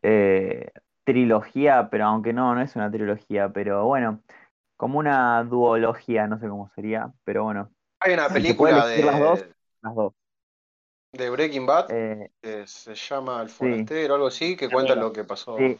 [0.01, 0.71] eh,
[1.03, 4.21] trilogía, pero aunque no, no es una trilogía, pero bueno,
[4.77, 9.39] como una duología, no sé cómo sería, pero bueno, Hay una película elegir las dos.
[9.39, 10.13] de, las dos.
[11.11, 15.11] de Breaking Bad Eh, que se llama El Forastero o algo así, que cuenta lo
[15.11, 15.57] que pasó.
[15.57, 15.77] sí,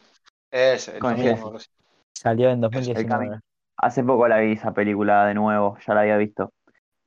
[0.50, 1.68] Es el Con así.
[2.12, 3.06] salió en el 2019.
[3.06, 3.40] camino.
[3.76, 6.52] Hace poco la vi esa película de nuevo, ya la había visto.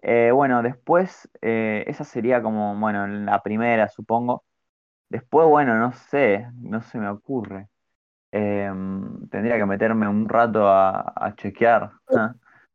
[0.01, 4.43] Eh, bueno, después, eh, esa sería como, bueno, la primera, supongo.
[5.09, 7.69] Después, bueno, no sé, no se me ocurre.
[8.31, 8.71] Eh,
[9.31, 11.91] tendría que meterme un rato a, a chequear.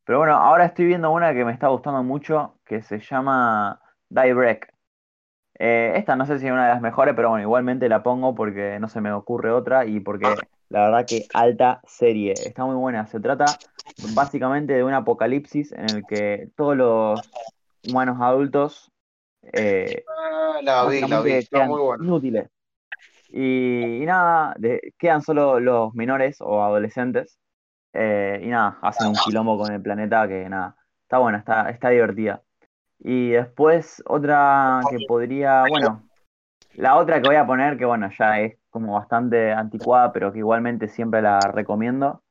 [0.04, 4.34] Pero bueno, ahora estoy viendo una que me está gustando mucho, que se llama Die
[4.34, 4.71] Break.
[5.58, 8.34] Eh, esta no sé si es una de las mejores, pero bueno, igualmente la pongo
[8.34, 12.48] porque no se me ocurre otra y porque la verdad que alta serie.
[12.48, 13.06] Está muy buena.
[13.06, 13.60] Se trata
[13.96, 17.34] básicamente de un apocalipsis en el que todos los
[17.82, 18.92] humanos adultos
[19.42, 22.04] eh, Ah, la vi, la vi, está muy buena.
[22.04, 22.48] inútiles.
[23.28, 27.38] Y, y nada, de- quedan solo los menores o adolescentes.
[27.94, 31.90] eh, y nada, hacen un quilombo con el planeta que nada, está buena, está, está
[31.90, 32.42] divertida.
[33.04, 36.08] Y después otra que podría, bueno,
[36.74, 40.38] la otra que voy a poner, que bueno, ya es como bastante anticuada, pero que
[40.38, 42.22] igualmente siempre la recomiendo,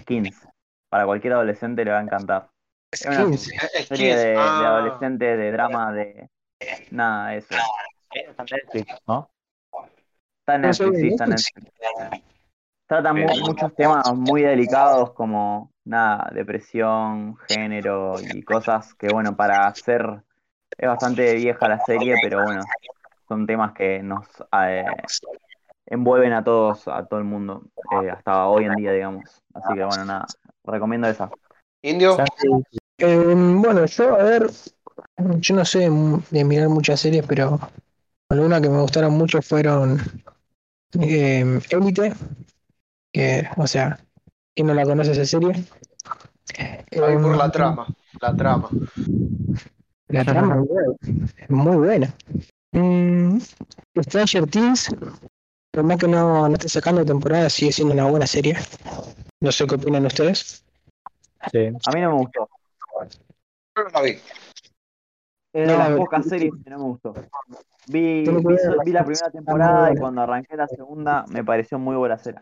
[0.00, 0.46] Skins.
[0.90, 2.50] Para cualquier adolescente le va a encantar.
[2.92, 3.52] Es una Skins.
[3.72, 6.28] Es serie de, de ah, adolescente, de drama, de
[6.90, 7.54] nada, eso.
[8.10, 9.30] Está en Netflix, ¿no?
[10.40, 12.33] Está en Netflix, sí, está en Netflix.
[12.94, 19.66] Trata mu- muchos temas muy delicados como nada, depresión, género y cosas que bueno, para
[19.66, 20.22] hacer
[20.78, 22.64] es bastante vieja la serie, pero bueno,
[23.26, 24.28] son temas que nos
[24.60, 24.84] eh,
[25.86, 29.42] envuelven a todos, a todo el mundo, eh, hasta hoy en día, digamos.
[29.54, 30.26] Así que bueno, nada,
[30.64, 31.30] recomiendo esa.
[31.82, 32.16] Indio,
[32.98, 34.50] Eh, bueno, yo, a ver,
[35.40, 35.90] yo no sé
[36.30, 37.58] de mirar muchas series, pero
[38.30, 39.98] algunas que me gustaron mucho fueron
[41.00, 42.12] eh, Élite,
[43.14, 43.98] que, o sea,
[44.54, 45.52] ¿quién no la conoce esa serie?
[45.52, 47.86] vi por la Em, trama.
[48.20, 48.68] La trama.
[50.08, 52.12] La trama es muy- buena.
[52.72, 53.38] Mm,
[54.02, 54.94] Stranger Things,
[55.72, 58.56] por más que no, no esté sacando temporada, sigue siendo una buena serie.
[59.40, 60.64] No sé qué opinan ustedes.
[61.52, 61.68] sí.
[61.86, 62.48] A mí no me gustó.
[63.76, 64.10] Yo no la vi.
[64.10, 64.22] Es
[65.52, 67.14] de No, las la- pocas series que no me gustó.
[67.86, 72.18] Vi, vi, vi la primera temporada y cuando arranqué la segunda me pareció muy buena
[72.18, 72.40] serie.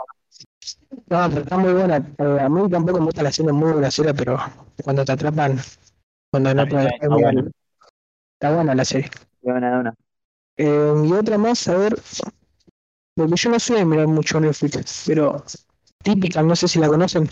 [1.09, 1.97] No, pero está muy buena.
[2.19, 4.39] Eh, a mí tampoco me gusta la serie muy serie, pero
[4.83, 5.59] cuando te atrapan,
[6.31, 7.51] cuando no Está puedes está buena.
[8.35, 9.11] está buena la serie.
[9.43, 9.95] De una de una.
[10.57, 11.97] Eh, y otra más, a ver,
[13.15, 15.43] porque yo no soy de mirar mucho Netflix, pero
[16.03, 17.29] típica, no sé si la conocen,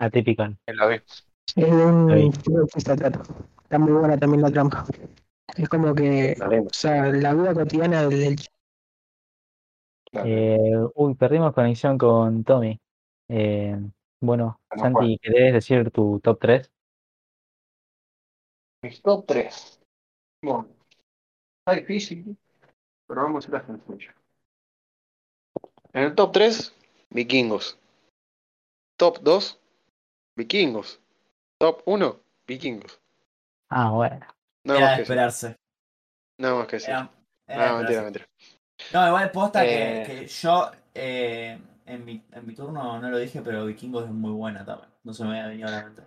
[0.00, 0.56] Atypical.
[0.66, 0.96] La vi.
[0.96, 2.30] es de un Ahí.
[2.30, 3.22] chico que se trata.
[3.64, 4.86] Está muy buena también la trampa.
[5.56, 8.36] Es como que, o sea, la vida cotidiana del,
[10.12, 12.80] Eh, uy, perdimos conexión con Tommy.
[13.28, 13.76] Eh,
[14.20, 16.72] bueno, Vamos, Santi, ¿querés decir tu top 3?
[18.82, 19.80] Mis top 3.
[20.42, 20.68] Bueno,
[21.60, 22.36] está difícil,
[23.06, 24.12] pero vamos a ir a sencillo.
[25.92, 26.74] En el top 3,
[27.10, 27.78] vikingos.
[28.96, 29.60] Top 2,
[30.36, 31.00] vikingos.
[31.58, 33.00] Top 1, vikingos.
[33.68, 34.26] Ah, bueno.
[34.64, 35.56] Nada Era más de que esperarse.
[36.38, 36.90] Nada más que decir.
[36.90, 37.10] Era-
[37.46, 38.27] era No, mentira, mentira.
[38.92, 40.04] No, igual posta que, Eh.
[40.06, 44.32] que yo eh, en, mi, en mi turno no lo dije, pero Vikingos es muy
[44.32, 44.90] buena también.
[45.04, 46.02] No se me había venido a la mente.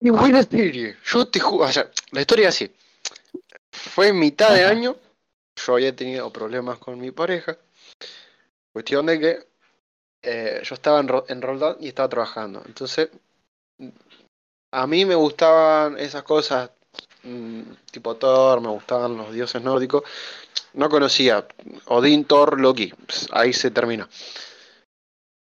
[0.00, 0.96] Qué buena serie.
[1.04, 2.74] Yo te juro, o sea, la historia es así.
[3.72, 4.96] Fue en mitad de año.
[5.56, 7.56] Yo había tenido problemas con mi pareja.
[8.72, 9.48] Cuestión de que
[10.22, 12.62] eh, yo estaba en, en Roldán y estaba trabajando.
[12.66, 13.08] Entonces,
[14.72, 16.70] a mí me gustaban esas cosas
[17.22, 20.02] mm, tipo Thor, me gustaban los dioses nórdicos.
[20.76, 21.46] No conocía
[21.86, 22.92] Odín, Thor, Loki.
[23.32, 24.08] Ahí se terminó.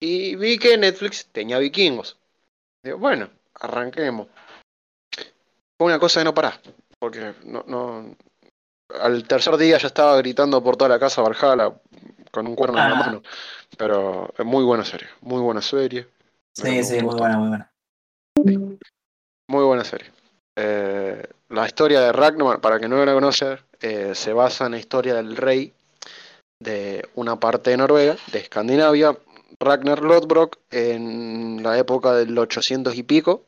[0.02, 2.18] Y vi que Netflix tenía vikingos.
[2.84, 4.28] Digo, bueno, arranquemos.
[5.78, 6.60] Fue una cosa de no parar.
[7.00, 8.16] Porque no, no.
[9.00, 11.74] Al tercer día ya estaba gritando por toda la casa Valhalla
[12.32, 13.00] con un cuerno en la Ah.
[13.00, 13.24] mano.
[13.78, 15.08] Pero es muy buena serie.
[15.22, 16.08] Muy buena serie.
[16.54, 18.78] Sí, sí, Me muy buena, muy buena.
[19.50, 20.12] Muy buena serie.
[20.56, 24.80] Eh, la historia de Ragnar, para que no la conoce, eh, se basa en la
[24.80, 25.74] historia del rey
[26.58, 29.18] de una parte de Noruega, de Escandinavia,
[29.60, 33.44] Ragnar Lodbrok, en la época del 800 y pico.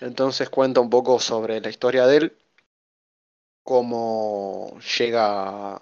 [0.00, 2.36] Entonces cuenta un poco sobre la historia de él,
[3.62, 5.78] cómo llega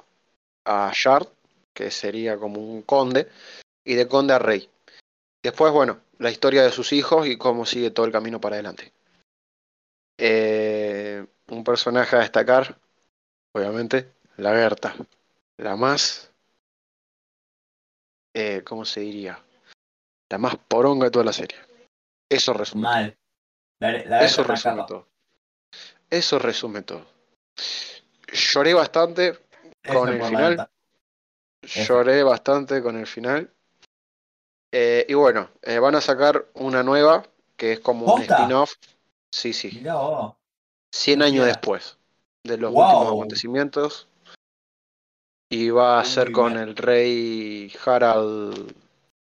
[0.67, 1.29] a Shard,
[1.73, 3.27] que sería como un conde,
[3.87, 4.69] y de conde a rey.
[5.43, 8.93] Después, bueno, la historia de sus hijos y cómo sigue todo el camino para adelante.
[10.19, 12.77] Eh, un personaje a destacar,
[13.53, 14.95] obviamente, la Gerta.
[15.59, 16.31] La más.
[18.35, 19.43] eh, ¿Cómo se diría?
[20.31, 21.59] La más poronga de toda la serie.
[22.29, 23.19] Eso resume Mal.
[23.81, 24.25] La.
[24.25, 25.09] Eso Berta resume todo.
[26.11, 27.07] Eso resume todo.
[28.33, 29.39] Lloré bastante
[29.87, 30.57] con el final.
[30.57, 30.71] Berta.
[31.63, 33.53] Lloré bastante con el final.
[34.73, 38.75] Eh, y bueno, eh, van a sacar una nueva que es como un spin-off.
[39.33, 39.71] Sí, sí.
[39.75, 40.35] Mirá vos.
[40.93, 41.98] 100 años después
[42.45, 42.83] de los Wow.
[42.85, 44.09] últimos acontecimientos.
[45.51, 46.69] Y va a Muy ser con bien.
[46.69, 48.75] el rey Harald.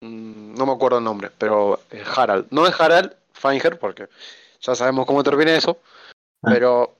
[0.01, 2.46] mm, No me acuerdo el nombre, pero es Harald.
[2.51, 4.09] No es Harald Feinger, porque
[4.61, 5.79] ya sabemos cómo termina eso.
[6.42, 6.51] Ah.
[6.51, 6.96] Pero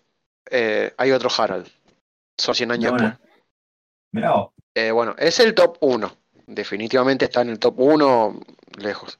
[0.51, 1.69] eh, hay otro Harald.
[2.39, 3.19] Son 100 De años después.
[4.75, 6.11] Eh, bueno, es el top 1.
[6.47, 8.41] Definitivamente está en el top 1,
[8.79, 9.19] lejos.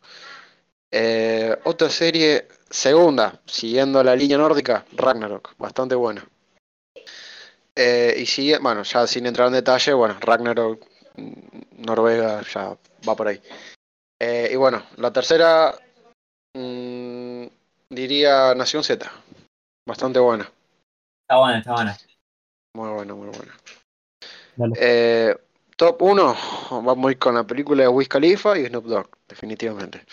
[0.91, 6.27] Eh, otra serie, segunda, siguiendo la línea nórdica, Ragnarok, bastante buena.
[7.75, 12.77] Eh, y sigue, bueno, ya sin entrar en detalle, bueno, Ragnarok, mm, Noruega, ya
[13.09, 13.41] va por ahí.
[14.21, 15.75] Eh, y bueno, la tercera,
[16.55, 17.47] mm,
[17.89, 19.11] diría Nación Z,
[19.87, 20.51] bastante buena,
[21.23, 21.99] Está buena, está buena.
[22.75, 24.75] muy buena, muy buena.
[24.79, 25.35] Eh,
[25.77, 26.37] top 1,
[26.71, 30.05] vamos a ir con la película de Wiz Khalifa y Snoop Dogg, definitivamente.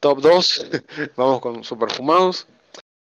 [0.00, 0.66] Top 2,
[1.16, 2.46] vamos con Superfumados.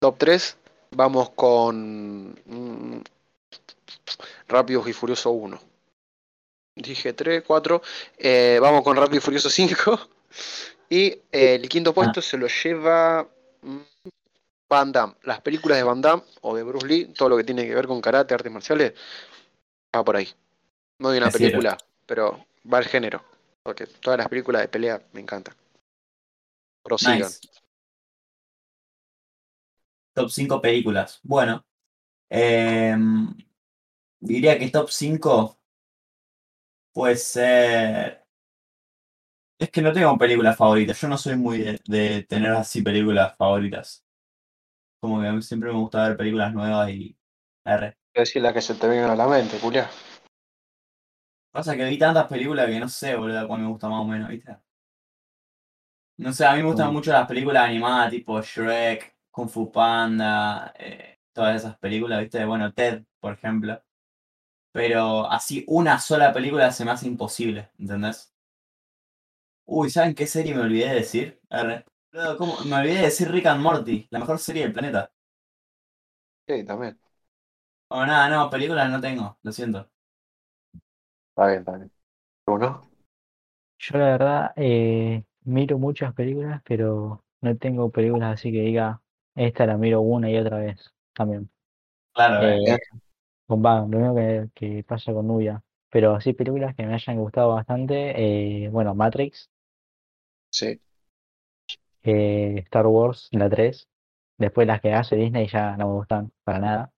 [0.00, 0.56] Top 3,
[0.90, 3.02] vamos con mm,
[4.48, 5.60] Rápidos y Furioso 1.
[6.76, 7.82] Dije 3, 4,
[8.18, 10.08] eh, vamos con Rápido y Furioso 5.
[10.90, 13.26] Y eh, el quinto puesto se lo lleva
[13.62, 13.78] mm,
[14.68, 15.14] Van Damme.
[15.22, 17.86] Las películas de Van Damme o de Bruce Lee, todo lo que tiene que ver
[17.86, 18.92] con karate, artes marciales,
[19.94, 20.28] va por ahí.
[20.98, 23.24] No de una película, pero va al género.
[23.62, 25.54] Porque todas las películas de pelea me encantan.
[26.82, 27.20] Prosigan.
[27.20, 27.48] Nice.
[30.14, 31.18] Top 5 películas.
[31.22, 31.64] Bueno.
[32.30, 33.34] em,
[34.24, 35.58] diría que top 5
[36.92, 38.24] puede ser.
[39.58, 41.00] Es que no tengo películas favoritas.
[41.00, 44.04] Yo no soy muy de, de tener así películas favoritas.
[45.00, 47.16] Como que a mí siempre me gusta ver películas nuevas y.
[47.66, 47.96] R.
[48.14, 49.88] Decir la que se te venga a la mente, Julia.
[51.52, 54.28] Pasa que vi tantas películas que no sé, boludo, cuál me gusta más o menos,
[54.28, 54.56] ¿viste?
[56.18, 56.92] No sé, a mí me gustan Mm.
[56.92, 62.44] mucho las películas animadas tipo Shrek, Kung Fu Panda, eh, todas esas películas, ¿viste?
[62.44, 63.80] Bueno, Ted, por ejemplo.
[64.74, 68.34] Pero así una sola película se me hace imposible, ¿entendés?
[69.66, 71.40] Uy, ¿saben qué serie me olvidé de decir?
[71.48, 71.84] R.
[72.12, 72.56] Boludo, ¿cómo?
[72.64, 75.12] Me olvidé de decir Rick and Morty, la mejor serie del planeta.
[76.48, 76.98] Sí, también.
[77.86, 79.88] O nada, no, películas no tengo, lo siento.
[81.28, 81.92] Está bien, está bien.
[82.48, 82.82] ¿Uno?
[83.78, 89.00] Yo la verdad eh, miro muchas películas, pero no tengo películas así que diga,
[89.36, 91.48] esta la miro una y otra vez también.
[92.12, 92.58] Claro, eh.
[92.66, 92.78] Eh,
[93.46, 95.62] con va, lo mismo que, que pasa con Nubia.
[95.90, 99.50] Pero así películas que me hayan gustado bastante, eh, bueno, Matrix,
[100.50, 100.80] Sí.
[102.02, 103.88] eh, Star Wars, la 3.
[104.38, 106.92] Después las que hace Disney ya no me gustan para nada.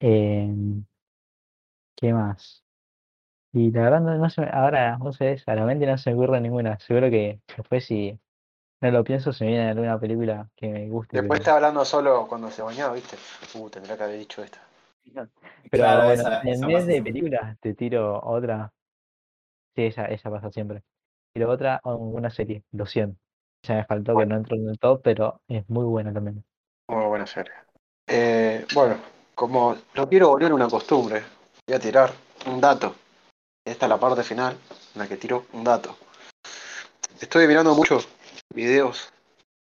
[0.00, 0.84] Em,
[1.96, 2.64] ¿qué más?
[3.52, 6.10] Y la verdad, no, no se me- ahora, no sé, a la mente no se
[6.10, 6.78] me ocurre ninguna.
[6.80, 8.18] Seguro que después, si
[8.84, 11.16] no lo pienso, se me viene alguna película que me guste.
[11.16, 13.16] Después pero- está hablando solo cuando se bañaba, ¿viste?
[13.54, 14.60] Uh, tendría que haber dicho esta.
[15.70, 18.70] Pero Claro, bueno, esa- en esa vez de películas, te tiro otra.
[19.74, 20.82] Sí, esa, esa pasa siempre.
[21.32, 23.18] Tiro otra, o una serie, Lo siento.
[23.62, 26.44] Ya me faltó que no entró en el top, pero es muy buena también.
[26.88, 27.52] Muy buena serie.
[28.06, 28.96] Eh, bueno,
[29.34, 31.22] como lo quiero volver una costumbre,
[31.66, 32.12] voy a tirar
[32.46, 32.94] un dato.
[33.64, 34.54] Esta es la parte final
[34.94, 35.96] en la que tiro un dato.
[37.18, 38.06] Estoy mirando muchos
[38.52, 39.12] videos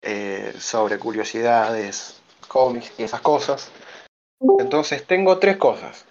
[0.01, 3.71] eh, sobre curiosidades, cómics y esas cosas.
[4.59, 6.05] Entonces tengo tres cosas.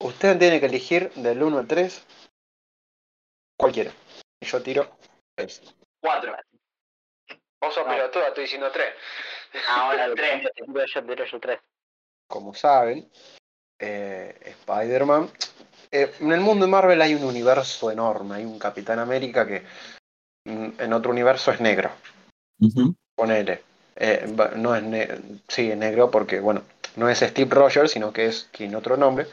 [0.00, 2.04] Usted tiene que elegir del 1 al 3
[3.58, 3.92] cualquiera.
[4.40, 4.96] Y yo tiro
[5.36, 5.74] 3.
[6.00, 6.36] 4.
[7.60, 8.94] Vos sos pelotuda, estoy diciendo 3.
[9.68, 10.42] Ahora el 3.
[10.42, 11.38] Yo tiro yo
[12.28, 13.10] como saben,
[13.80, 15.30] eh, Spider-Man.
[15.90, 18.36] eh, en el mundo de Marvel hay un universo enorme.
[18.36, 19.64] Hay un Capitán América que
[20.78, 21.90] en otro universo es negro.
[23.14, 23.62] Ponele.
[23.96, 24.26] Eh,
[24.56, 25.08] no es ne-
[25.48, 26.62] sí, es negro porque, bueno,
[26.96, 29.26] no es Steve Rogers, sino que es tiene otro nombre.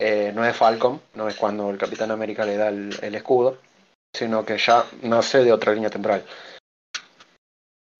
[0.00, 3.58] Eh, no es Falcon, no es cuando el Capitán América le da el, el escudo,
[4.12, 6.24] sino que ya nace de otra línea temporal.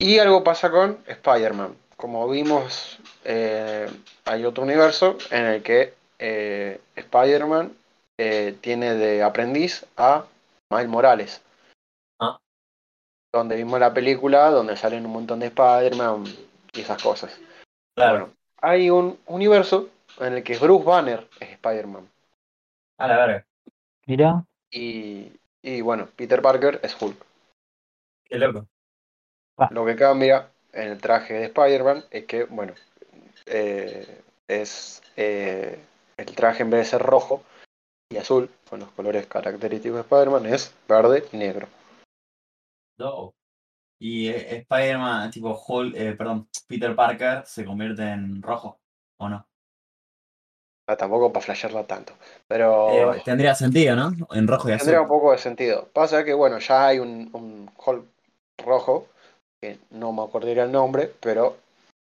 [0.00, 1.76] Y algo pasa con Spider-Man.
[1.96, 3.88] Como vimos, eh,
[4.24, 7.72] hay otro universo en el que eh, Spider-Man
[8.18, 10.24] eh, tiene de aprendiz a
[10.70, 11.40] Miles Morales.
[13.32, 13.38] Ah.
[13.38, 16.24] Donde vimos la película, donde salen un montón de Spider-Man
[16.72, 17.38] y esas cosas.
[17.94, 18.18] Claro.
[18.18, 19.88] Bueno, hay un universo
[20.20, 22.08] en el que Bruce Banner es Spider-Man.
[22.98, 23.46] A la verga.
[24.06, 27.16] Mira, Y, y bueno, Peter Parker es Hulk.
[28.24, 28.66] Qué loco.
[29.70, 32.74] Lo que cambia en el traje de Spider-Man es que, bueno,
[33.46, 35.78] eh, es eh,
[36.16, 37.42] el traje en vez de ser rojo
[38.10, 41.68] y azul, con los colores característicos de Spider-Man, es verde y negro.
[42.98, 43.36] Dope.
[44.00, 48.78] Y eh, Spider-Man, tipo Hulk, eh, perdón, Peter Parker se convierte en rojo,
[49.20, 49.46] ¿o no?
[50.88, 52.12] Ah, tampoco para flashearla tanto,
[52.48, 54.12] pero Eh, tendría sentido, ¿no?
[54.32, 54.86] En rojo y azul.
[54.86, 55.88] tendría un poco de sentido.
[55.92, 58.04] Pasa que, bueno, ya hay un, un Hulk
[58.64, 59.06] rojo,
[59.60, 61.56] que no me acordaría el nombre, pero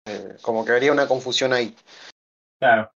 [0.06, 1.76] eh, como que habría una confusión ahí.
[2.58, 2.90] Claro.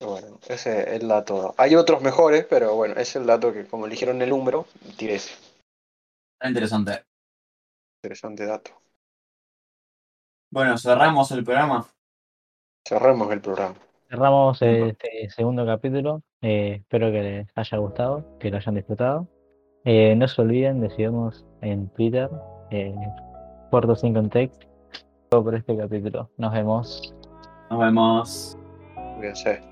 [0.00, 1.54] Bueno, ese es el dato.
[1.56, 4.66] Hay otros mejores, pero bueno, ese es el dato que como eligieron el número,
[4.98, 5.32] tiré ese.
[6.42, 7.04] Interesante.
[8.02, 8.70] Interesante dato.
[10.50, 11.86] Bueno, cerramos el programa.
[12.86, 13.74] Cerremos el programa.
[14.08, 16.22] cerramos este segundo capítulo.
[16.42, 19.26] Eh, espero que les haya gustado, que lo hayan disfrutado.
[19.84, 22.30] Eh, no se olviden de seguirnos en Twitter,
[22.70, 22.94] eh,
[23.70, 24.62] Puerto Sin Context,
[25.30, 26.30] todo por este capítulo.
[26.36, 27.14] Nos vemos.
[27.70, 28.58] Nos vemos.
[29.16, 29.62] Cuídense.